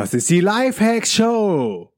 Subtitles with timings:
[0.00, 1.92] Das ist die Lifehacks Show.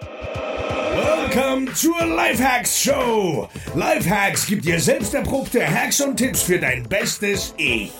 [0.00, 3.48] Welcome zur Lifehacks Show.
[3.76, 7.92] Lifehacks gibt dir selbst erprobte Hacks und Tipps für dein bestes Ich.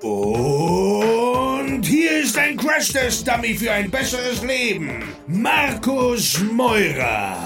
[0.00, 5.04] Und hier ist ein Crash-Test-Dummy für ein besseres Leben.
[5.26, 7.36] Markus Meurer.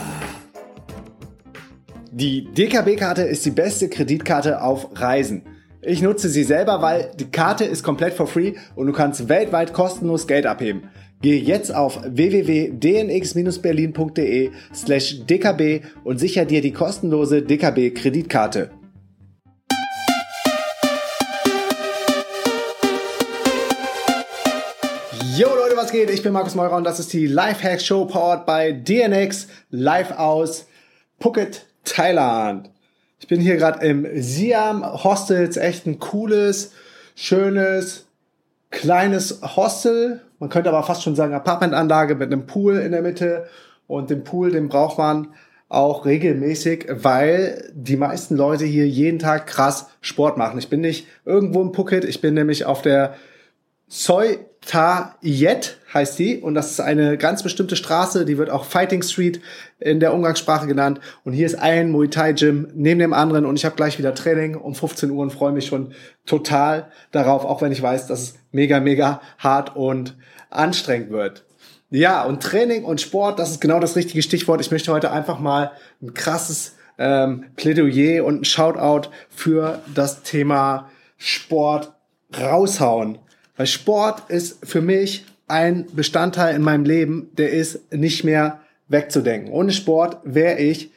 [2.12, 5.42] Die DKB-Karte ist die beste Kreditkarte auf Reisen.
[5.86, 9.72] Ich nutze sie selber, weil die Karte ist komplett for free und du kannst weltweit
[9.72, 10.88] kostenlos Geld abheben.
[11.24, 18.68] Gehe jetzt auf www.dnx-berlin.de slash dkb und sicher dir die kostenlose DKB-Kreditkarte.
[25.34, 26.10] Yo Leute, was geht?
[26.10, 30.66] Ich bin Markus Meurer und das ist die Lifehack Show powered by DNX live aus
[31.18, 32.68] Phuket, Thailand.
[33.18, 36.72] Ich bin hier gerade im Siam Hostels, echt ein cooles,
[37.14, 38.04] schönes,
[38.70, 40.20] kleines Hostel.
[40.44, 43.46] Man könnte aber fast schon sagen Apartmentanlage mit einem Pool in der Mitte.
[43.86, 45.28] Und den Pool, den braucht man
[45.70, 50.58] auch regelmäßig, weil die meisten Leute hier jeden Tag krass Sport machen.
[50.58, 53.14] Ich bin nicht irgendwo im Phuket, ich bin nämlich auf der
[53.88, 58.64] Soi Ta Yet heißt die und das ist eine ganz bestimmte Straße, die wird auch
[58.64, 59.40] Fighting Street
[59.78, 63.56] in der Umgangssprache genannt und hier ist ein Muay Thai Gym neben dem anderen und
[63.56, 65.94] ich habe gleich wieder Training um 15 Uhr und freue mich schon
[66.26, 70.16] total darauf, auch wenn ich weiß, dass es mega mega hart und
[70.50, 71.44] anstrengend wird.
[71.90, 74.60] Ja, und Training und Sport, das ist genau das richtige Stichwort.
[74.60, 75.70] Ich möchte heute einfach mal
[76.02, 81.92] ein krasses ähm, Plädoyer und ein Shoutout für das Thema Sport
[82.36, 83.18] raushauen.
[83.56, 89.52] Weil Sport ist für mich ein Bestandteil in meinem Leben, der ist nicht mehr wegzudenken.
[89.52, 90.90] Ohne Sport wäre ich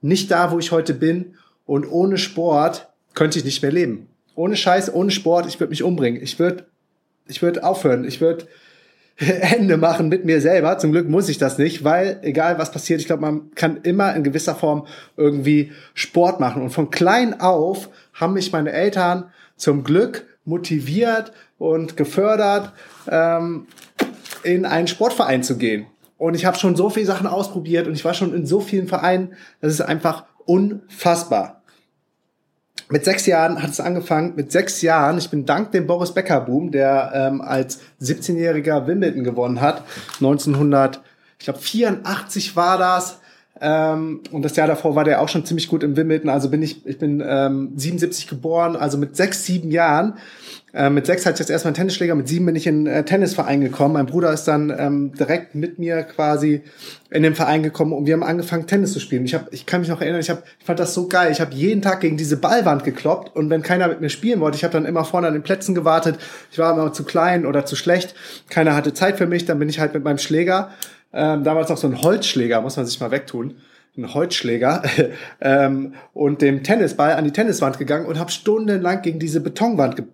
[0.00, 1.34] nicht da, wo ich heute bin.
[1.66, 4.08] Und ohne Sport könnte ich nicht mehr leben.
[4.34, 6.22] Ohne Scheiß, ohne Sport, ich würde mich umbringen.
[6.22, 6.66] Ich würde
[7.26, 8.04] ich würd aufhören.
[8.04, 8.46] Ich würde
[9.16, 10.78] Ende machen mit mir selber.
[10.78, 14.14] Zum Glück muss ich das nicht, weil egal was passiert, ich glaube, man kann immer
[14.14, 16.62] in gewisser Form irgendwie Sport machen.
[16.62, 22.72] Und von klein auf haben mich meine Eltern zum Glück motiviert und gefördert,
[23.08, 23.66] ähm,
[24.42, 25.86] in einen Sportverein zu gehen.
[26.18, 28.88] Und ich habe schon so viele Sachen ausprobiert und ich war schon in so vielen
[28.88, 31.62] Vereinen, das ist einfach unfassbar.
[32.88, 34.34] Mit sechs Jahren hat es angefangen.
[34.36, 39.24] Mit sechs Jahren, ich bin dank dem Boris Becker Boom, der ähm, als 17-jähriger Wimbledon
[39.24, 39.82] gewonnen hat,
[40.20, 41.02] 1900,
[41.38, 43.18] ich glaube 84 war das.
[43.60, 46.28] Ähm, und das Jahr davor war der auch schon ziemlich gut im Wimbledon.
[46.28, 50.14] Also bin ich, ich bin ähm, 77 geboren, also mit sechs, sieben Jahren
[50.76, 53.02] äh, mit sechs hatte ich jetzt erstmal einen Tennisschläger, mit sieben bin ich in äh,
[53.02, 53.94] Tennisverein gekommen.
[53.94, 56.60] Mein Bruder ist dann ähm, direkt mit mir quasi
[57.10, 59.24] in den Verein gekommen und wir haben angefangen Tennis zu spielen.
[59.24, 61.32] Ich hab, ich kann mich noch erinnern, ich, hab, ich fand das so geil.
[61.32, 64.58] Ich habe jeden Tag gegen diese Ballwand gekloppt und wenn keiner mit mir spielen wollte,
[64.58, 66.18] ich habe dann immer vorne an den Plätzen gewartet.
[66.52, 68.14] Ich war immer zu klein oder zu schlecht.
[68.50, 69.46] Keiner hatte Zeit für mich.
[69.46, 70.72] Dann bin ich halt mit meinem Schläger,
[71.16, 73.56] ähm, damals noch so ein Holzschläger, muss man sich mal wegtun
[73.96, 74.82] einen Holzschläger
[75.40, 80.04] ähm, und dem Tennisball an die Tenniswand gegangen und habe stundenlang gegen diese Betonwand ge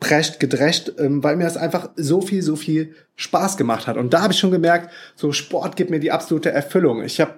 [0.00, 3.98] geprescht, gedrescht, ähm, weil mir das einfach so viel, so viel Spaß gemacht hat.
[3.98, 7.02] Und da habe ich schon gemerkt, so Sport gibt mir die absolute Erfüllung.
[7.04, 7.34] Ich habe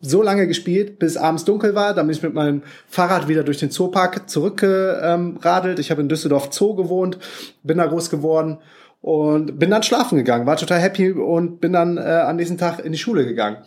[0.00, 1.94] so lange gespielt, bis abends dunkel war.
[1.94, 5.80] Dann bin ich mit meinem Fahrrad wieder durch den Zoopark zurückgeradelt.
[5.80, 7.18] Ich habe in Düsseldorf Zoo gewohnt,
[7.64, 8.58] bin da groß geworden
[9.06, 10.46] und bin dann schlafen gegangen.
[10.46, 13.58] War total happy und bin dann äh, am nächsten Tag in die Schule gegangen.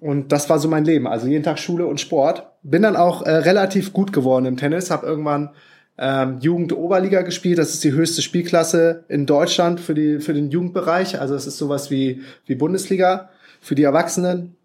[0.00, 1.06] Und das war so mein Leben.
[1.06, 2.46] Also jeden Tag Schule und Sport.
[2.62, 4.90] Bin dann auch äh, relativ gut geworden im Tennis.
[4.90, 5.50] Habe irgendwann
[5.98, 7.58] ähm, Jugend-Oberliga gespielt.
[7.58, 11.20] Das ist die höchste Spielklasse in Deutschland für, die, für den Jugendbereich.
[11.20, 13.28] Also es ist sowas wie, wie Bundesliga
[13.60, 14.56] für die Erwachsenen.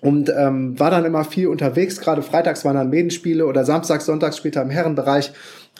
[0.00, 2.00] Und ähm, war dann immer viel unterwegs.
[2.00, 5.30] Gerade freitags waren dann Medenspiele oder samstags, sonntags später im Herrenbereich.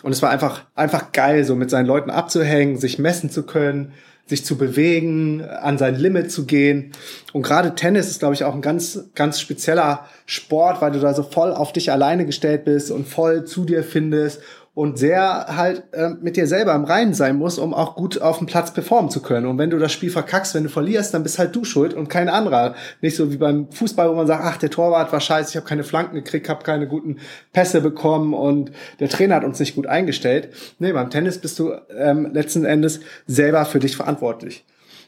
[0.03, 3.93] Und es war einfach, einfach geil, so mit seinen Leuten abzuhängen, sich messen zu können,
[4.25, 6.91] sich zu bewegen, an sein Limit zu gehen.
[7.33, 11.13] Und gerade Tennis ist, glaube ich, auch ein ganz, ganz spezieller Sport, weil du da
[11.13, 14.41] so voll auf dich alleine gestellt bist und voll zu dir findest
[14.75, 18.39] und sehr halt äh, mit dir selber im Reinen sein muss, um auch gut auf
[18.39, 19.45] dem Platz performen zu können.
[19.45, 22.09] Und wenn du das Spiel verkackst, wenn du verlierst, dann bist halt du schuld und
[22.09, 22.73] kein anderer.
[23.01, 25.67] Nicht so wie beim Fußball, wo man sagt, ach, der Torwart war scheiße, ich habe
[25.67, 27.17] keine Flanken gekriegt, habe keine guten
[27.51, 30.49] Pässe bekommen und der Trainer hat uns nicht gut eingestellt.
[30.79, 34.65] Nee, beim Tennis bist du ähm, letzten Endes selber für dich verantwortlich.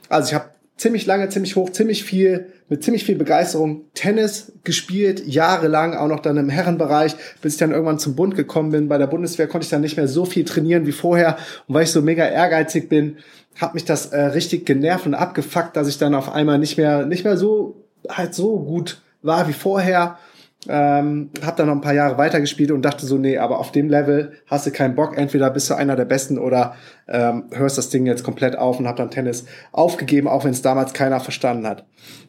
[0.10, 0.45] Also ich habe
[0.77, 6.19] ziemlich lange, ziemlich hoch, ziemlich viel, mit ziemlich viel Begeisterung Tennis gespielt, jahrelang, auch noch
[6.19, 8.89] dann im Herrenbereich, bis ich dann irgendwann zum Bund gekommen bin.
[8.89, 11.38] Bei der Bundeswehr konnte ich dann nicht mehr so viel trainieren wie vorher.
[11.68, 13.18] Und weil ich so mega ehrgeizig bin,
[13.60, 17.06] hat mich das äh, richtig genervt und abgefuckt, dass ich dann auf einmal nicht mehr,
[17.06, 20.18] nicht mehr so, halt so gut war wie vorher.
[20.67, 23.89] Ähm, habe dann noch ein paar Jahre weitergespielt und dachte so, nee, aber auf dem
[23.89, 25.17] Level hast du keinen Bock.
[25.17, 26.75] Entweder bist du einer der Besten oder
[27.07, 30.62] ähm, hörst das Ding jetzt komplett auf und habe dann Tennis aufgegeben, auch wenn es
[30.62, 31.85] damals keiner verstanden hat.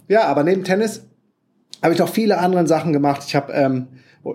[0.08, 1.06] Ja, aber neben Tennis
[1.82, 3.22] habe ich noch viele andere Sachen gemacht.
[3.26, 3.88] Ich habe ähm,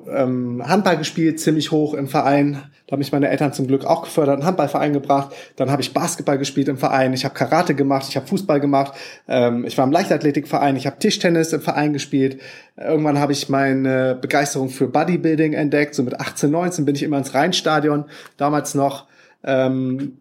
[0.08, 2.64] ähm, Handball gespielt, ziemlich hoch im Verein.
[2.88, 5.34] Da haben mich meine Eltern zum Glück auch gefördert, einen Handballverein gebracht.
[5.56, 7.14] Dann habe ich Basketball gespielt im Verein.
[7.14, 8.94] Ich habe Karate gemacht, ich habe Fußball gemacht.
[9.28, 12.42] Ähm, ich war im Leichtathletikverein, ich habe Tischtennis im Verein gespielt.
[12.78, 15.96] Irgendwann habe ich meine Begeisterung für Bodybuilding entdeckt.
[15.96, 18.06] So mit 18, 19 bin ich immer ins Rheinstadion.
[18.38, 19.08] Damals noch
[19.44, 20.21] ähm,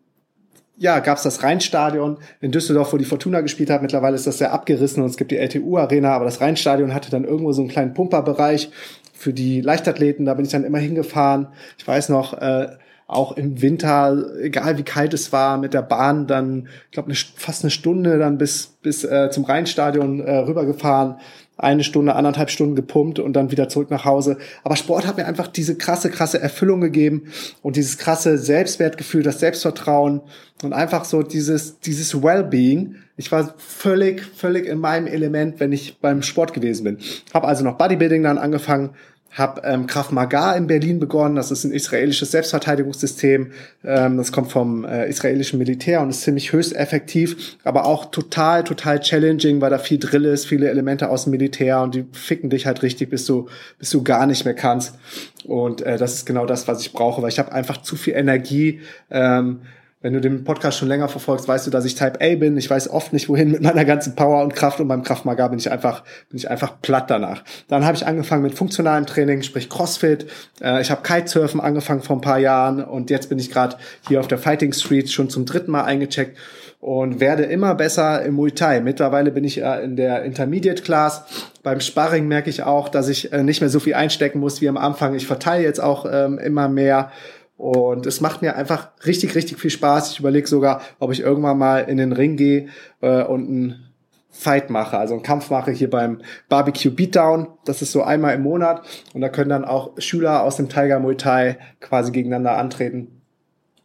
[0.81, 3.83] ja, gab es das Rheinstadion in Düsseldorf, wo die Fortuna gespielt hat.
[3.83, 7.25] Mittlerweile ist das sehr abgerissen und es gibt die LTU-Arena, aber das Rheinstadion hatte dann
[7.25, 8.71] irgendwo so einen kleinen Pumperbereich
[9.13, 10.25] für die Leichtathleten.
[10.25, 11.49] Da bin ich dann immer hingefahren.
[11.77, 12.69] Ich weiß noch, äh,
[13.11, 17.65] auch im Winter, egal wie kalt es war, mit der Bahn dann, ich glaube, fast
[17.65, 21.17] eine Stunde dann bis, bis äh, zum Rheinstadion äh, rübergefahren
[21.61, 24.39] eine Stunde, anderthalb Stunden gepumpt und dann wieder zurück nach Hause.
[24.65, 27.25] Aber Sport hat mir einfach diese krasse, krasse Erfüllung gegeben
[27.63, 30.23] und dieses krasse Selbstwertgefühl, das Selbstvertrauen
[30.63, 32.97] und einfach so dieses, dieses Wellbeing.
[33.19, 36.99] Ich war völlig, völlig in meinem Element, wenn ich beim Sport gewesen bin.
[37.35, 38.91] Habe also noch Bodybuilding dann angefangen,
[39.31, 41.37] habe ähm, Krav Maga in Berlin begonnen.
[41.37, 43.53] Das ist ein israelisches Selbstverteidigungssystem.
[43.85, 48.65] Ähm, das kommt vom äh, israelischen Militär und ist ziemlich höchst effektiv, aber auch total,
[48.65, 52.51] total challenging, weil da viel Drill ist, viele Elemente aus dem Militär und die ficken
[52.51, 53.49] dich halt richtig, bis du,
[53.79, 54.97] bis du gar nicht mehr kannst.
[55.45, 58.15] Und äh, das ist genau das, was ich brauche, weil ich habe einfach zu viel
[58.15, 58.81] Energie.
[59.11, 59.61] Ähm,
[60.03, 62.57] wenn du den Podcast schon länger verfolgst, weißt du, dass ich Type A bin.
[62.57, 65.59] Ich weiß oft nicht, wohin mit meiner ganzen Power und Kraft und beim Kraftmagar bin
[65.59, 67.45] ich einfach, bin ich einfach platt danach.
[67.69, 70.27] Dann habe ich angefangen mit funktionalem Training, sprich Crossfit.
[70.63, 73.77] Äh, ich habe Kitesurfen angefangen vor ein paar Jahren und jetzt bin ich gerade
[74.09, 76.39] hier auf der Fighting Street schon zum dritten Mal eingecheckt
[76.81, 78.81] und werde immer besser im Muay Thai.
[78.81, 81.25] Mittlerweile bin ich in der Intermediate Class.
[81.63, 84.69] Beim Sparring merke ich auch, dass ich äh, nicht mehr so viel einstecken muss wie
[84.69, 85.15] am Anfang.
[85.15, 87.13] Ich verteile jetzt auch ähm, immer mehr
[87.61, 90.13] und es macht mir einfach richtig, richtig viel Spaß.
[90.13, 92.69] Ich überlege sogar, ob ich irgendwann mal in den Ring gehe
[93.03, 93.91] äh, und einen
[94.31, 97.49] Fight mache, also einen Kampf mache hier beim Barbecue Beatdown.
[97.67, 98.87] Das ist so einmal im Monat.
[99.13, 103.21] Und da können dann auch Schüler aus dem Tiger Muay Thai quasi gegeneinander antreten.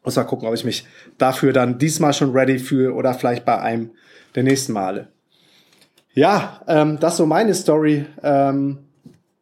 [0.05, 0.87] Muss mal gucken, ob ich mich
[1.17, 3.91] dafür dann diesmal schon ready fühle oder vielleicht bei einem
[4.35, 5.09] der nächsten Male.
[6.13, 8.85] Ja, ähm, das so meine Story ähm,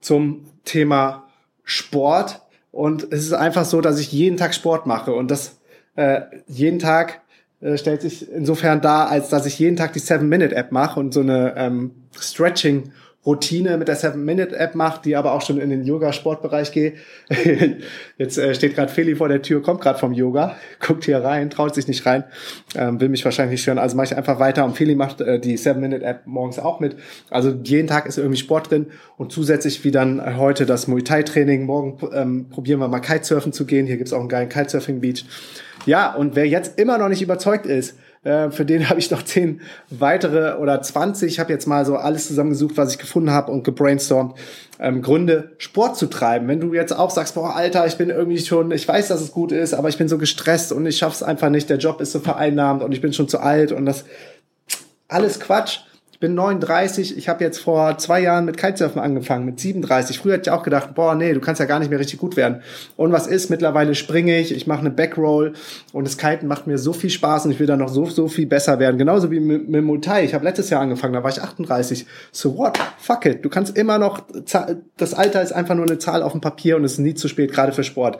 [0.01, 1.27] zum Thema
[1.63, 2.41] Sport.
[2.73, 5.13] Und es ist einfach so, dass ich jeden Tag Sport mache.
[5.13, 5.59] Und das
[5.95, 7.21] äh, jeden Tag
[7.61, 11.21] äh, stellt sich insofern dar, als dass ich jeden Tag die Seven-Minute-App mache und so
[11.21, 12.91] eine ähm, Stretching-
[13.25, 16.95] Routine mit der Seven-Minute-App macht, die aber auch schon in den Yoga-Sportbereich geht.
[18.17, 21.49] Jetzt äh, steht gerade Feli vor der Tür, kommt gerade vom Yoga, guckt hier rein,
[21.49, 22.25] traut sich nicht rein,
[22.75, 23.77] ähm, will mich wahrscheinlich nicht stören.
[23.77, 26.97] Also mache ich einfach weiter und Feli macht äh, die Seven-Minute-App morgens auch mit.
[27.29, 28.87] Also jeden Tag ist irgendwie Sport drin
[29.17, 31.65] und zusätzlich wie dann heute das Muay Thai-Training.
[31.65, 33.85] Morgen ähm, probieren wir mal Kitesurfen zu gehen.
[33.85, 35.25] Hier gibt's auch einen geilen Kitesurfing-Beach.
[35.85, 39.23] Ja, und wer jetzt immer noch nicht überzeugt ist, äh, für den habe ich noch
[39.23, 41.31] zehn weitere oder 20.
[41.31, 44.35] Ich habe jetzt mal so alles zusammengesucht, was ich gefunden habe und gebrainstormt.
[44.79, 46.47] Ähm, Gründe, Sport zu treiben.
[46.47, 49.31] Wenn du jetzt auch sagst, boah, Alter, ich bin irgendwie schon, ich weiß, dass es
[49.31, 52.11] gut ist, aber ich bin so gestresst und ich schaff's einfach nicht, der Job ist
[52.11, 54.05] so vereinnahmt und ich bin schon zu alt und das
[55.07, 55.79] alles Quatsch
[56.23, 60.19] bin 39, ich habe jetzt vor zwei Jahren mit Kitesurfen angefangen, mit 37.
[60.19, 62.37] Früher hätte ich auch gedacht, boah, nee, du kannst ja gar nicht mehr richtig gut
[62.37, 62.61] werden.
[62.95, 63.49] Und was ist?
[63.49, 65.51] Mittlerweile springe ich, ich mache eine Backroll
[65.91, 68.29] und das Kiten macht mir so viel Spaß und ich will dann noch so, so
[68.29, 68.97] viel besser werden.
[68.97, 72.05] Genauso wie mit, mit Muay Ich habe letztes Jahr angefangen, da war ich 38.
[72.31, 72.79] So what?
[72.99, 73.43] Fuck it.
[73.43, 74.21] Du kannst immer noch,
[74.95, 77.27] das Alter ist einfach nur eine Zahl auf dem Papier und es ist nie zu
[77.27, 78.19] spät, gerade für Sport.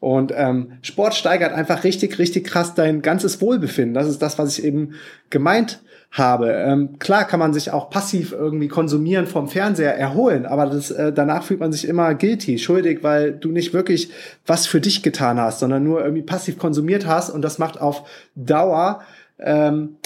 [0.00, 3.94] Und ähm, Sport steigert einfach richtig, richtig krass dein ganzes Wohlbefinden.
[3.94, 4.94] Das ist das, was ich eben
[5.28, 5.80] gemeint
[6.10, 6.52] habe.
[6.52, 11.12] Ähm, klar kann man sich auch passiv irgendwie konsumieren vom Fernseher erholen, aber das, äh,
[11.12, 14.10] danach fühlt man sich immer guilty, schuldig, weil du nicht wirklich
[14.44, 18.08] was für dich getan hast, sondern nur irgendwie passiv konsumiert hast und das macht auf
[18.34, 19.02] Dauer
[19.38, 19.96] ähm,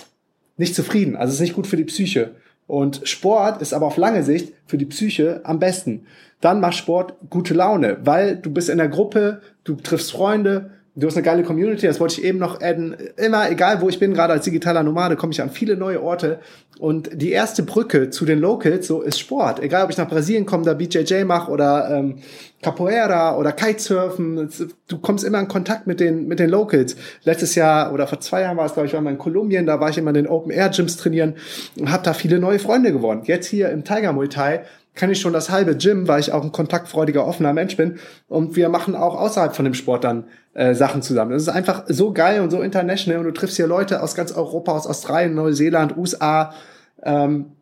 [0.56, 1.16] nicht zufrieden.
[1.16, 2.32] Also es ist nicht gut für die Psyche.
[2.66, 6.06] Und Sport ist aber auf lange Sicht für die Psyche am besten.
[6.40, 11.08] Dann macht Sport gute Laune, weil du bist in der Gruppe, du triffst Freunde, Du
[11.08, 12.96] hast eine geile Community, das wollte ich eben noch adden.
[13.16, 16.38] Immer, egal wo ich bin, gerade als digitaler Nomade, komme ich an viele neue Orte.
[16.78, 19.60] Und die erste Brücke zu den Locals, so ist Sport.
[19.60, 22.18] Egal, ob ich nach Brasilien komme, da BJJ mache oder ähm,
[22.62, 24.48] Capoeira oder Kitesurfen.
[24.86, 26.94] Du kommst immer in Kontakt mit den, mit den Locals.
[27.24, 29.80] Letztes Jahr oder vor zwei Jahren war es, glaube ich, war mal in Kolumbien, da
[29.80, 31.34] war ich immer in den Open Air Gyms trainieren
[31.76, 33.22] und habe da viele neue Freunde gewonnen.
[33.24, 36.42] Jetzt hier im Tiger Muay Thai kann ich schon das halbe Gym, weil ich auch
[36.42, 37.98] ein kontaktfreudiger, offener Mensch bin.
[38.28, 40.24] Und wir machen auch außerhalb von dem Sport dann
[40.54, 41.32] äh, Sachen zusammen.
[41.32, 43.18] Das ist einfach so geil und so international.
[43.18, 46.54] Und du triffst hier Leute aus ganz Europa, aus Australien, Neuseeland, USA.
[47.02, 47.52] Ähm,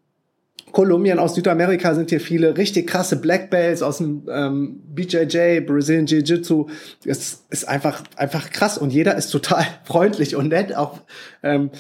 [0.73, 6.07] Kolumbien, aus Südamerika sind hier viele richtig krasse Black Belts aus dem ähm, BJJ, Brazilian
[6.07, 6.69] Jiu-Jitsu.
[7.05, 11.01] Es ist einfach, einfach krass und jeder ist total freundlich und nett, auch
[11.43, 11.71] ähm,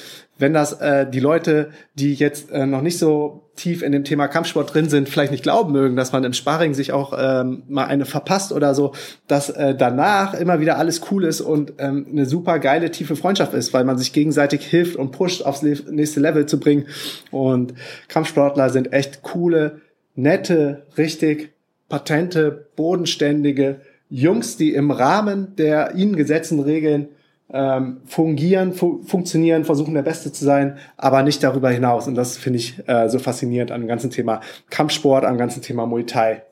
[0.42, 4.26] wenn das äh, die Leute, die jetzt äh, noch nicht so tief in dem Thema
[4.26, 7.84] Kampfsport drin sind, vielleicht nicht glauben mögen, dass man im Sparring sich auch ähm, mal
[7.84, 8.92] eine verpasst oder so,
[9.28, 13.54] dass äh, danach immer wieder alles cool ist und ähm, eine super geile, tiefe Freundschaft
[13.54, 16.86] ist, weil man sich gegenseitig hilft und pusht, aufs nächste Level zu bringen.
[17.30, 17.74] Und
[18.08, 19.80] Kampfsportler sind echt coole,
[20.16, 21.52] nette, richtig
[21.88, 23.80] patente, bodenständige
[24.10, 27.10] Jungs, die im Rahmen der ihnen gesetzten Regeln
[27.52, 32.08] ähm, fungieren, fu funktionieren, versuchen der Beste zu sein, aber nicht darüber hinaus.
[32.08, 34.40] Und das finde ich äh, so faszinierend an dem ganzen Thema
[34.70, 36.42] Kampfsport, am ganzen Thema Muay Thai.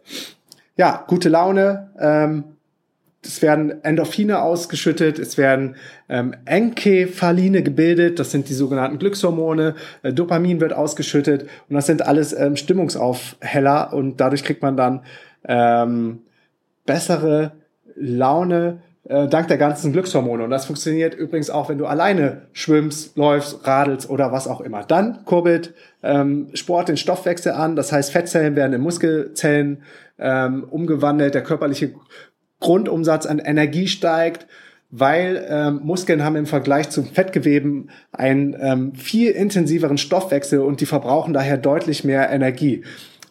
[0.76, 1.90] Ja, gute Laune.
[1.98, 2.44] Ähm,
[3.22, 5.76] es werden Endorphine ausgeschüttet, es werden
[6.08, 12.06] ähm, Enkephaline gebildet, das sind die sogenannten Glückshormone, äh, Dopamin wird ausgeschüttet und das sind
[12.06, 15.02] alles ähm, Stimmungsaufheller und dadurch kriegt man dann
[15.44, 16.20] ähm,
[16.86, 17.52] bessere
[17.94, 20.44] Laune, äh, dank der ganzen Glückshormone.
[20.44, 24.84] Und das funktioniert übrigens auch, wenn du alleine schwimmst, läufst, radelst oder was auch immer.
[24.84, 25.74] Dann kurbelt
[26.04, 27.74] ähm, Sport den Stoffwechsel an.
[27.74, 29.82] Das heißt, Fettzellen werden in Muskelzellen
[30.18, 31.34] ähm, umgewandelt.
[31.34, 31.92] Der körperliche
[32.60, 34.46] Grundumsatz an Energie steigt
[34.92, 40.86] weil ähm, Muskeln haben im Vergleich zum Fettgeweben einen ähm, viel intensiveren Stoffwechsel und die
[40.86, 42.82] verbrauchen daher deutlich mehr Energie.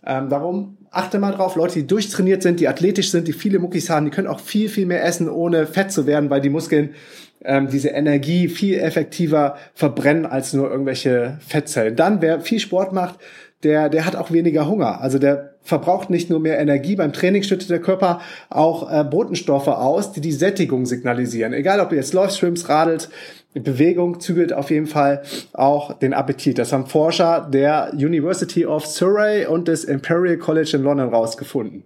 [0.06, 3.90] Ähm, darum achte mal drauf, Leute, die durchtrainiert sind, die athletisch sind, die viele Muckis
[3.90, 6.96] haben, die können auch viel, viel mehr essen, ohne fett zu werden, weil die Muskeln
[7.44, 11.96] ähm, diese Energie viel effektiver verbrennen als nur irgendwelche Fettzellen.
[11.96, 13.20] Dann, wer viel Sport macht,
[13.64, 15.02] der, der hat auch weniger Hunger.
[15.02, 19.68] Also der verbraucht nicht nur mehr Energie, beim Training schüttet der Körper auch äh, Botenstoffe
[19.68, 21.54] aus, die die Sättigung signalisieren.
[21.54, 23.10] Egal, ob du jetzt läufst, schwimmst, radelst,
[23.54, 26.60] Bewegung zügelt auf jeden Fall auch den Appetit.
[26.60, 31.84] Das haben Forscher der University of Surrey und des Imperial College in London rausgefunden.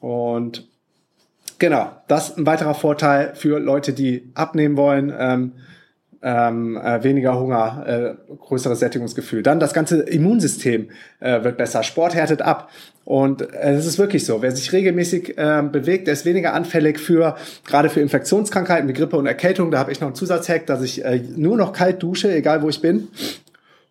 [0.00, 0.68] Und
[1.58, 5.12] genau, das ist ein weiterer Vorteil für Leute, die abnehmen wollen.
[5.16, 5.52] Ähm,
[6.22, 9.42] ähm, äh, weniger Hunger, äh, größeres Sättigungsgefühl.
[9.42, 10.88] Dann das ganze Immunsystem
[11.20, 12.70] äh, wird besser, Sport härtet ab.
[13.04, 17.00] Und äh, es ist wirklich so, wer sich regelmäßig äh, bewegt, der ist weniger anfällig
[17.00, 17.36] für,
[17.66, 19.70] gerade für Infektionskrankheiten wie Grippe und Erkältung.
[19.70, 22.68] Da habe ich noch einen Zusatzhack, dass ich äh, nur noch kalt dusche, egal wo
[22.68, 23.08] ich bin.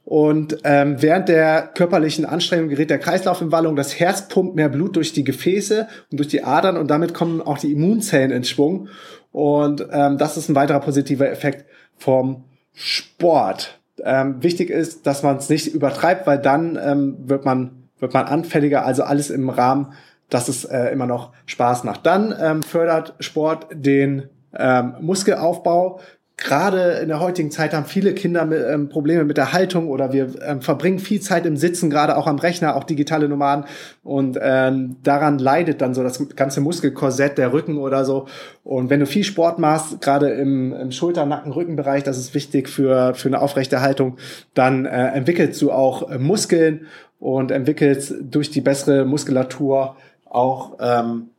[0.04, 4.70] Und ähm, während der körperlichen Anstrengung gerät der Kreislauf in Wallung, das Herz pumpt mehr
[4.70, 8.44] Blut durch die Gefäße und durch die Adern und damit kommen auch die Immunzellen in
[8.44, 8.90] Schwung.
[9.32, 11.66] Und ähm, das ist ein weiterer positiver Effekt
[11.98, 12.44] vom
[12.74, 13.80] Sport.
[14.04, 18.26] Ähm, wichtig ist, dass man es nicht übertreibt, weil dann ähm, wird man wird man
[18.26, 18.86] anfälliger.
[18.86, 19.94] Also alles im Rahmen,
[20.30, 22.06] dass es äh, immer noch Spaß macht.
[22.06, 26.00] Dann ähm, fördert Sport den ähm, Muskelaufbau
[26.44, 30.12] gerade in der heutigen Zeit haben viele Kinder mit, ähm, Probleme mit der Haltung oder
[30.12, 33.66] wir ähm, verbringen viel Zeit im Sitzen, gerade auch am Rechner, auch digitale Nomaden.
[34.04, 38.28] Und ähm, daran leidet dann so das ganze Muskelkorsett, der Rücken oder so.
[38.64, 42.70] Und wenn du viel Sport machst, gerade im, im Schulter-, Nacken-, Rückenbereich, das ist wichtig
[42.70, 44.18] für, für eine aufrechte Haltung,
[44.54, 46.88] dann äh, entwickelst du auch äh, Muskeln
[47.20, 49.96] und entwickelst durch die bessere Muskulatur
[50.26, 51.30] auch, ähm,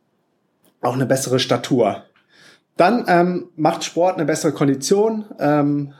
[0.81, 2.03] auch eine bessere Statur.
[2.75, 5.93] Dann ähm, macht Sport eine bessere Kondition, ähm,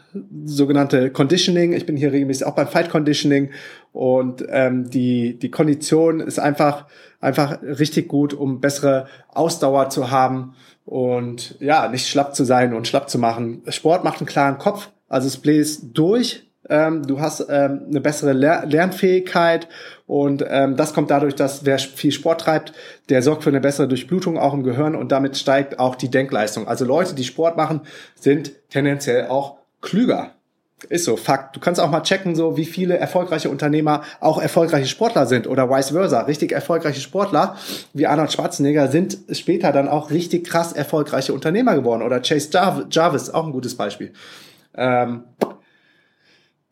[0.46, 1.74] sogenannte Conditioning.
[1.74, 3.52] Ich bin hier regelmäßig auch beim Fight Conditioning
[3.92, 6.86] und ähm, die die Kondition ist einfach
[7.20, 12.88] einfach richtig gut, um bessere Ausdauer zu haben und ja nicht schlapp zu sein und
[12.88, 13.62] schlapp zu machen.
[13.70, 18.34] Sport macht einen klaren Kopf, also es bläst durch ähm, du hast ähm, eine bessere
[18.34, 19.68] Ler Lernfähigkeit
[20.06, 22.74] und ähm, das kommt dadurch, dass wer viel Sport treibt,
[23.10, 26.68] der sorgt für eine bessere Durchblutung auch im Gehirn und damit steigt auch die Denkleistung.
[26.68, 27.82] Also Leute, die Sport machen,
[28.20, 30.32] sind tendenziell auch klüger.
[30.90, 31.56] Ist so, Fakt.
[31.56, 35.70] Du kannst auch mal checken, so wie viele erfolgreiche Unternehmer auch erfolgreiche Sportler sind oder
[35.70, 36.22] vice versa.
[36.22, 37.56] Richtig erfolgreiche Sportler
[37.94, 42.02] wie Arnold Schwarzenegger sind später dann auch richtig krass erfolgreiche Unternehmer geworden.
[42.02, 42.50] Oder Chase
[42.90, 44.12] Jarvis, auch ein gutes Beispiel.
[44.76, 45.24] Ähm,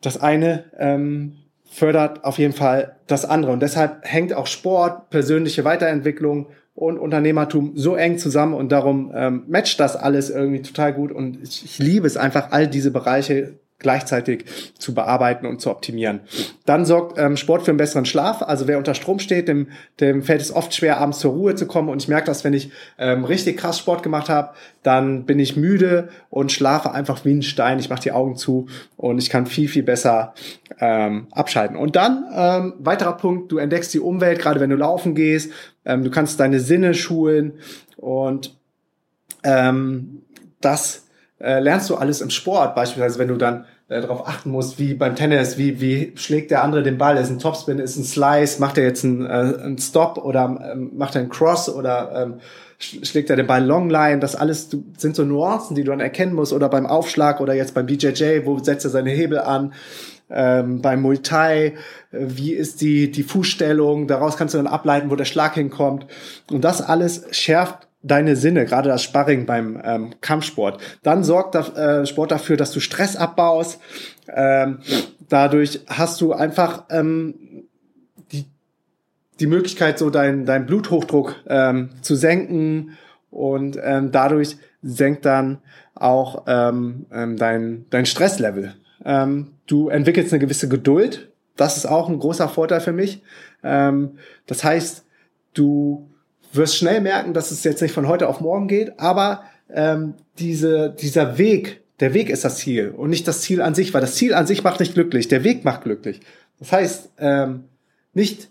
[0.02, 1.41] das eine ähm,
[1.72, 3.50] fördert auf jeden Fall das andere.
[3.52, 9.44] Und deshalb hängt auch Sport, persönliche Weiterentwicklung und Unternehmertum so eng zusammen und darum ähm,
[9.48, 11.12] matcht das alles irgendwie total gut.
[11.12, 14.44] Und ich, ich liebe es einfach, all diese Bereiche gleichzeitig
[14.78, 16.20] zu bearbeiten und zu optimieren.
[16.64, 18.42] Dann sorgt ähm, Sport für einen besseren Schlaf.
[18.42, 19.68] Also wer unter Strom steht, dem,
[20.00, 21.88] dem fällt es oft schwer, abends zur Ruhe zu kommen.
[21.88, 24.50] Und ich merke das, wenn ich ähm, richtig krass Sport gemacht habe,
[24.82, 27.78] dann bin ich müde und schlafe einfach wie ein Stein.
[27.78, 30.34] Ich mache die Augen zu und ich kann viel, viel besser
[30.80, 31.76] ähm, abschalten.
[31.76, 35.52] Und dann, ähm, weiterer Punkt, du entdeckst die Umwelt, gerade wenn du laufen gehst.
[35.84, 37.54] Ähm, du kannst deine Sinne schulen
[37.96, 38.56] und
[39.44, 40.22] ähm,
[40.60, 41.06] das
[41.40, 42.74] äh, lernst du alles im Sport.
[42.74, 43.64] Beispielsweise, wenn du dann
[44.00, 47.38] darauf achten musst, wie beim Tennis, wie, wie schlägt der andere den Ball, ist ein
[47.38, 51.22] Topspin, ist ein Slice, macht er jetzt einen, äh, einen Stop oder ähm, macht er
[51.22, 52.34] einen Cross oder ähm,
[52.78, 56.52] schlägt er den Ball Longline, das alles sind so Nuancen, die du dann erkennen musst.
[56.52, 59.72] Oder beim Aufschlag oder jetzt beim BJJ, wo setzt er seine Hebel an,
[60.30, 61.72] ähm, beim Muay Thai, äh,
[62.10, 66.06] wie ist die, die Fußstellung, daraus kannst du dann ableiten, wo der Schlag hinkommt.
[66.50, 70.80] Und das alles schärft deine Sinne, gerade das Sparring beim ähm, Kampfsport.
[71.02, 73.80] Dann sorgt der äh, Sport dafür, dass du Stress abbaust.
[74.28, 74.78] Ähm,
[75.28, 77.64] dadurch hast du einfach ähm,
[78.32, 78.46] die,
[79.40, 82.98] die Möglichkeit, so deinen dein Bluthochdruck ähm, zu senken
[83.30, 85.58] und ähm, dadurch senkt dann
[85.94, 88.74] auch ähm, ähm, dein, dein Stresslevel.
[89.04, 91.30] Ähm, du entwickelst eine gewisse Geduld.
[91.56, 93.22] Das ist auch ein großer Vorteil für mich.
[93.62, 95.04] Ähm, das heißt,
[95.54, 96.11] du
[96.52, 100.90] wirst schnell merken, dass es jetzt nicht von heute auf morgen geht, aber ähm, diese,
[100.90, 104.14] dieser Weg, der Weg ist das Ziel und nicht das Ziel an sich, weil das
[104.14, 106.20] Ziel an sich macht nicht glücklich, der Weg macht glücklich.
[106.58, 107.64] Das heißt, ähm,
[108.12, 108.50] nicht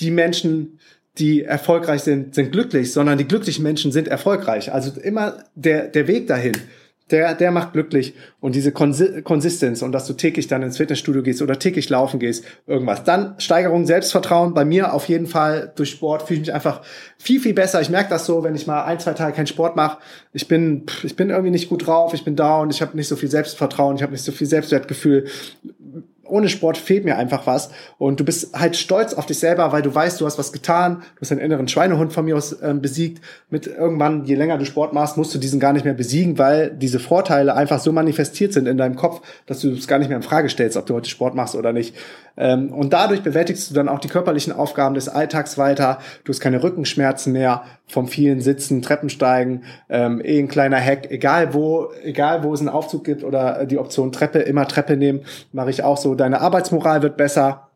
[0.00, 0.78] die Menschen,
[1.18, 4.72] die erfolgreich sind, sind glücklich, sondern die glücklichen Menschen sind erfolgreich.
[4.72, 6.54] Also immer der, der Weg dahin
[7.12, 8.14] der, der macht glücklich.
[8.40, 12.44] Und diese Konsistenz und dass du täglich dann ins Fitnessstudio gehst oder täglich laufen gehst,
[12.66, 13.04] irgendwas.
[13.04, 14.54] Dann Steigerung Selbstvertrauen.
[14.54, 16.80] Bei mir auf jeden Fall durch Sport fühle ich mich einfach
[17.18, 17.80] viel, viel besser.
[17.80, 19.98] Ich merke das so, wenn ich mal ein, zwei Tage keinen Sport mache.
[20.32, 23.16] Ich bin, ich bin irgendwie nicht gut drauf, ich bin down, ich habe nicht so
[23.16, 25.26] viel Selbstvertrauen, ich habe nicht so viel Selbstwertgefühl
[26.32, 27.70] ohne Sport fehlt mir einfach was.
[27.98, 31.02] Und du bist halt stolz auf dich selber, weil du weißt, du hast was getan,
[31.16, 33.22] du hast einen inneren Schweinehund von mir aus ähm, besiegt.
[33.50, 36.70] Mit irgendwann, je länger du Sport machst, musst du diesen gar nicht mehr besiegen, weil
[36.70, 40.16] diese Vorteile einfach so manifestiert sind in deinem Kopf, dass du es gar nicht mehr
[40.16, 41.94] in Frage stellst, ob du heute Sport machst oder nicht.
[42.36, 45.98] Ähm, und dadurch bewältigst du dann auch die körperlichen Aufgaben des Alltags weiter.
[46.24, 51.54] Du hast keine Rückenschmerzen mehr vom vielen Sitzen, Treppensteigen, ähm, eh ein kleiner Hack, egal
[51.54, 55.22] wo, egal wo es einen Aufzug gibt oder die Option Treppe, immer Treppe nehmen,
[55.52, 56.14] mache ich auch so.
[56.14, 57.68] Deine Arbeitsmoral wird besser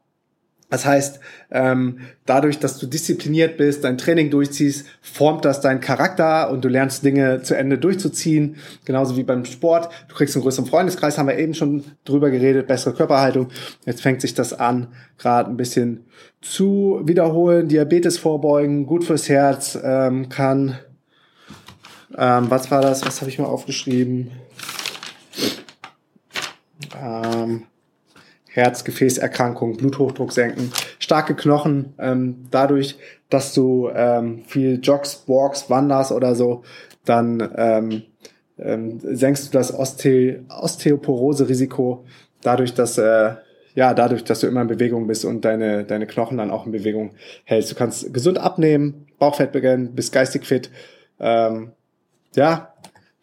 [0.68, 1.20] das heißt,
[1.52, 6.68] ähm, dadurch, dass du diszipliniert bist, dein Training durchziehst, formt das deinen Charakter und du
[6.68, 8.56] lernst Dinge zu Ende durchzuziehen.
[8.84, 9.88] Genauso wie beim Sport.
[10.08, 13.48] Du kriegst einen größeren Freundeskreis, haben wir eben schon drüber geredet, bessere Körperhaltung.
[13.84, 16.04] Jetzt fängt sich das an, gerade ein bisschen
[16.40, 17.68] zu wiederholen.
[17.68, 20.78] Diabetes vorbeugen, gut fürs Herz, ähm, kann.
[22.18, 23.06] Ähm, was war das?
[23.06, 24.32] Was habe ich mal aufgeschrieben?
[27.00, 27.64] Ähm,
[28.56, 36.34] Herz-Gefäßerkrankungen, Bluthochdruck senken, starke Knochen, ähm, dadurch, dass du ähm, viel joggst, walks, wanderst oder
[36.34, 36.62] so,
[37.04, 38.02] dann ähm,
[38.58, 42.04] ähm, senkst du das Osteo Osteoporose-Risiko
[42.42, 43.34] dadurch, dass äh,
[43.74, 46.72] ja, dadurch, dass du immer in Bewegung bist und deine, deine Knochen dann auch in
[46.72, 47.10] Bewegung
[47.44, 47.70] hältst.
[47.70, 50.70] Du kannst gesund abnehmen, Bauchfett beginnen, bist geistig fit.
[51.20, 51.72] Ähm,
[52.34, 52.72] ja,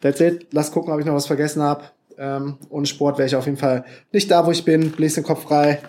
[0.00, 0.46] that's it.
[0.52, 1.82] Lass gucken, ob ich noch was vergessen habe.
[2.18, 5.24] Ähm, ohne Sport wäre ich auf jeden Fall nicht da, wo ich bin, bläst den
[5.24, 5.80] Kopf frei.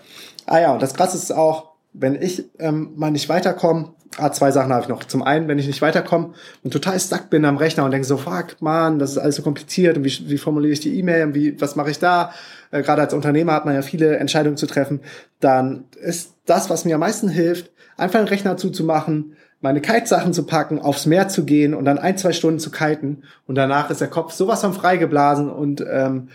[0.45, 4.51] Ah ja, und das Krasse ist auch, wenn ich ähm, mal nicht weiterkomme, ah, zwei
[4.51, 5.03] Sachen habe ich noch.
[5.03, 8.17] Zum einen, wenn ich nicht weiterkomme und total stuck bin am Rechner und denke so,
[8.17, 11.35] fuck, man, das ist alles so kompliziert und wie, wie formuliere ich die E-Mail und
[11.35, 12.31] wie, was mache ich da?
[12.71, 15.01] Äh, Gerade als Unternehmer hat man ja viele Entscheidungen zu treffen.
[15.39, 20.45] Dann ist das, was mir am meisten hilft, einfach einen Rechner zuzumachen, meine Kitesachen zu
[20.45, 24.01] packen, aufs Meer zu gehen und dann ein, zwei Stunden zu kiten und danach ist
[24.01, 26.29] der Kopf sowas von freigeblasen und ähm,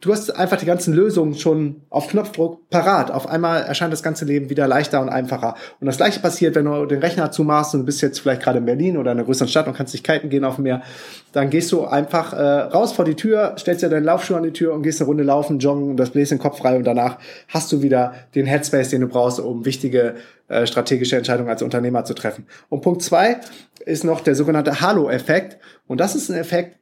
[0.00, 3.10] du hast einfach die ganzen Lösungen schon auf Knopfdruck parat.
[3.10, 5.54] Auf einmal erscheint das ganze Leben wieder leichter und einfacher.
[5.80, 8.66] Und das gleiche passiert, wenn du den Rechner zumachst und bist jetzt vielleicht gerade in
[8.66, 10.82] Berlin oder in einer größeren Stadt und kannst dich kiten gehen auf dem Meer,
[11.32, 14.52] dann gehst du einfach äh, raus vor die Tür, stellst dir deinen Laufschuh an die
[14.52, 17.18] Tür und gehst eine Runde laufen, joggen und das bläst den Kopf frei und danach
[17.48, 20.16] hast du wieder den Headspace, den du brauchst, um wichtige
[20.48, 22.46] äh, strategische Entscheidungen als Unternehmer zu treffen.
[22.68, 23.38] Und Punkt zwei
[23.84, 25.58] ist noch der sogenannte Halo-Effekt.
[25.86, 26.78] Und das ist ein Effekt,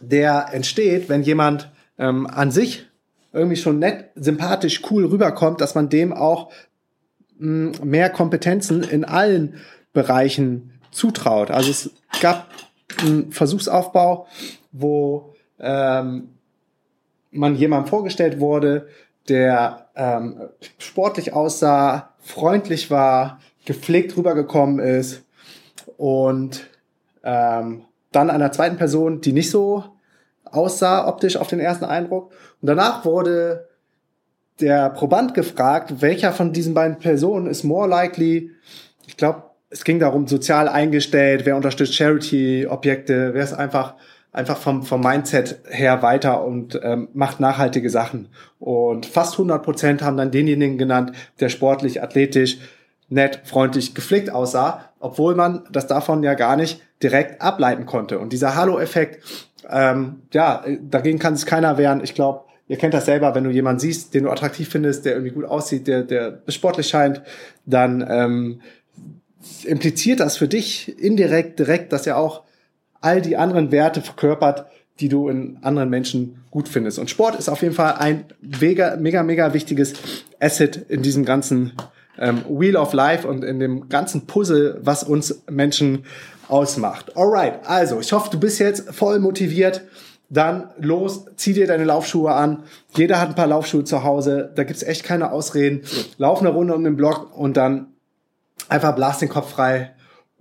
[0.00, 2.86] der entsteht, wenn jemand ähm, an sich
[3.32, 6.50] irgendwie schon nett, sympathisch, cool rüberkommt, dass man dem auch
[7.38, 9.56] mh, hm, mehr Kompetenzen in allen
[9.92, 11.50] Bereichen zutraut.
[11.50, 12.48] Also es gab
[13.00, 14.26] einen Versuchsaufbau,
[14.72, 16.30] wo ähm,
[17.30, 18.88] man jemandem vorgestellt wurde,
[19.28, 25.22] der ähm, sportlich aussah, freundlich war, gepflegt rübergekommen ist
[25.98, 26.66] und
[27.22, 29.84] ähm, dann einer zweiten Person, die nicht so
[30.52, 32.32] aussah optisch auf den ersten Eindruck.
[32.60, 33.68] Und danach wurde
[34.60, 38.50] der Proband gefragt, welcher von diesen beiden Personen ist more likely,
[39.06, 43.94] ich glaube, es ging darum, sozial eingestellt, wer unterstützt Charity-Objekte, wer ist einfach
[44.32, 48.28] einfach vom, vom Mindset her weiter und ähm, macht nachhaltige Sachen.
[48.58, 52.58] Und fast 100 Prozent haben dann denjenigen genannt, der sportlich, athletisch,
[53.08, 58.18] nett, freundlich, gepflegt aussah, obwohl man das davon ja gar nicht direkt ableiten konnte.
[58.18, 59.24] Und dieser Halo-Effekt
[59.70, 62.02] ähm, ja, dagegen kann sich keiner wehren.
[62.02, 65.14] Ich glaube, Ihr kennt das selber, wenn du jemanden siehst, den du attraktiv findest, der
[65.14, 67.22] irgendwie gut aussieht, der, der sportlich scheint,
[67.64, 68.60] dann ähm,
[69.64, 72.42] impliziert das für dich indirekt, direkt, dass er auch
[73.00, 74.66] all die anderen Werte verkörpert,
[75.00, 76.98] die du in anderen Menschen gut findest.
[76.98, 78.24] Und Sport ist auf jeden Fall ein
[78.60, 79.94] mega, mega, mega wichtiges
[80.38, 81.72] Asset in diesem ganzen
[82.18, 86.04] ähm, Wheel of Life und in dem ganzen Puzzle, was uns Menschen
[86.48, 87.16] ausmacht.
[87.16, 89.82] Alright, also ich hoffe, du bist jetzt voll motiviert.
[90.30, 92.64] Dann los, zieh dir deine Laufschuhe an.
[92.94, 94.52] Jeder hat ein paar Laufschuhe zu Hause.
[94.54, 95.82] Da gibt's echt keine Ausreden.
[96.18, 97.94] Lauf eine Runde um den Block und dann
[98.68, 99.94] einfach blast den Kopf frei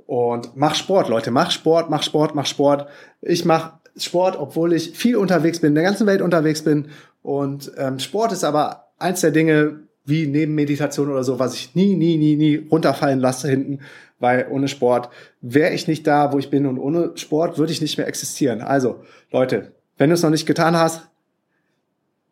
[0.05, 1.31] und mach Sport, Leute.
[1.31, 2.87] Mach Sport, mach Sport, mach Sport.
[3.21, 6.89] Ich mach Sport, obwohl ich viel unterwegs bin, in der ganzen Welt unterwegs bin.
[7.21, 11.75] Und ähm, Sport ist aber eins der Dinge, wie neben Meditation oder so, was ich
[11.75, 13.79] nie, nie, nie, nie runterfallen lasse hinten,
[14.19, 15.09] weil ohne Sport
[15.41, 18.61] wäre ich nicht da, wo ich bin und ohne Sport würde ich nicht mehr existieren.
[18.61, 21.07] Also, Leute, wenn du es noch nicht getan hast,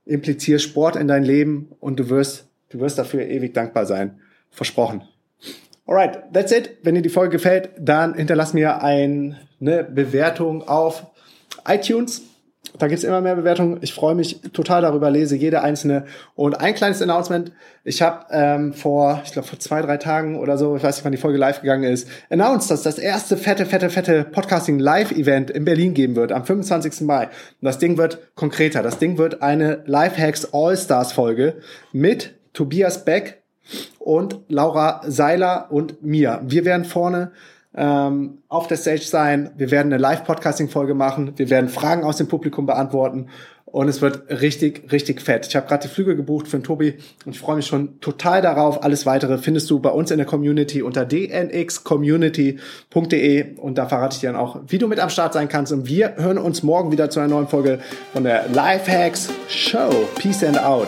[0.05, 4.19] implizier Sport in dein Leben und du wirst, du wirst dafür ewig dankbar sein.
[4.49, 5.03] Versprochen.
[5.85, 6.77] Alright, that's it.
[6.81, 11.05] Wenn dir die Folge gefällt, dann hinterlass mir eine Bewertung auf
[11.67, 12.23] iTunes
[12.77, 13.77] da gibt's immer mehr Bewertungen.
[13.81, 16.05] Ich freue mich total darüber, lese jede einzelne.
[16.35, 17.51] Und ein kleines Announcement.
[17.83, 21.05] Ich habe ähm, vor, ich glaube, vor zwei, drei Tagen oder so, ich weiß nicht,
[21.05, 25.65] wann die Folge live gegangen ist, announced, dass das erste fette, fette, fette Podcasting-Live-Event in
[25.65, 27.01] Berlin geben wird, am 25.
[27.01, 27.25] Mai.
[27.25, 28.83] Und das Ding wird konkreter.
[28.83, 31.55] Das Ding wird eine Lifehacks All-Stars-Folge
[31.91, 33.41] mit Tobias Beck
[33.99, 36.41] und Laura Seiler und mir.
[36.43, 37.31] Wir werden vorne
[37.75, 39.51] ähm, auf der Stage sein.
[39.57, 41.33] Wir werden eine Live-Podcasting-Folge machen.
[41.35, 43.27] Wir werden Fragen aus dem Publikum beantworten.
[43.65, 45.47] Und es wird richtig, richtig fett.
[45.47, 46.93] Ich habe gerade die Flüge gebucht für den Tobi
[47.25, 48.81] und ich freue mich schon total darauf.
[48.83, 54.21] Alles weitere findest du bei uns in der Community unter dnxcommunity.de und da verrate ich
[54.21, 55.73] dir dann auch, wie du mit am Start sein kannst.
[55.73, 57.79] Und wir hören uns morgen wieder zu einer neuen Folge
[58.13, 60.07] von der Lifehacks Show.
[60.15, 60.87] Peace and out.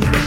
[0.00, 0.23] Thank you.